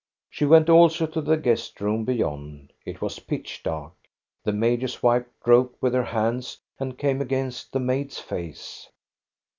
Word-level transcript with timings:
She 0.31 0.45
went 0.45 0.67
also 0.67 1.05
to 1.05 1.21
the 1.21 1.37
guest 1.37 1.79
room 1.79 2.05
beyond. 2.05 2.73
It 2.87 3.01
was 3.01 3.19
pitch 3.19 3.61
dark. 3.61 3.93
The 4.43 4.51
major's 4.51 5.03
wife 5.03 5.25
groped 5.41 5.79
with 5.79 5.93
her 5.93 6.05
hands 6.05 6.57
and 6.79 6.97
came 6.97 7.21
against 7.21 7.71
the 7.71 7.81
maid's 7.81 8.17
face. 8.17 8.89